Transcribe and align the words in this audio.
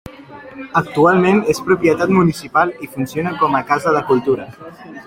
Actualment 0.79 1.43
és 1.53 1.61
propietat 1.69 2.15
municipal 2.17 2.75
i 2.87 2.91
funciona 2.97 3.37
com 3.45 3.61
a 3.61 3.65
Casa 3.73 3.99
de 3.99 4.07
Cultura. 4.11 4.53